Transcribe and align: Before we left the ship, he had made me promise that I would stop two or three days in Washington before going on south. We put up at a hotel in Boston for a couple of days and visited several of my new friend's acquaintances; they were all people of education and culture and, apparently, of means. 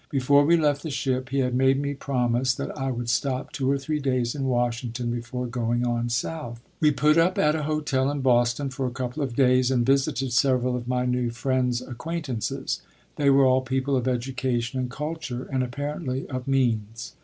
Before 0.09 0.43
we 0.43 0.57
left 0.57 0.81
the 0.81 0.89
ship, 0.89 1.29
he 1.29 1.37
had 1.41 1.53
made 1.53 1.79
me 1.79 1.93
promise 1.93 2.55
that 2.55 2.75
I 2.75 2.89
would 2.89 3.07
stop 3.07 3.51
two 3.51 3.69
or 3.69 3.77
three 3.77 3.99
days 3.99 4.33
in 4.33 4.45
Washington 4.45 5.11
before 5.11 5.45
going 5.45 5.85
on 5.85 6.09
south. 6.09 6.59
We 6.79 6.89
put 6.89 7.19
up 7.19 7.37
at 7.37 7.53
a 7.53 7.61
hotel 7.61 8.09
in 8.09 8.21
Boston 8.21 8.71
for 8.71 8.87
a 8.87 8.91
couple 8.91 9.21
of 9.21 9.35
days 9.35 9.69
and 9.69 9.85
visited 9.85 10.33
several 10.33 10.75
of 10.75 10.87
my 10.87 11.05
new 11.05 11.29
friend's 11.29 11.83
acquaintances; 11.83 12.81
they 13.17 13.29
were 13.29 13.45
all 13.45 13.61
people 13.61 13.95
of 13.95 14.07
education 14.07 14.79
and 14.79 14.89
culture 14.89 15.43
and, 15.51 15.61
apparently, 15.61 16.27
of 16.29 16.47
means. 16.47 17.13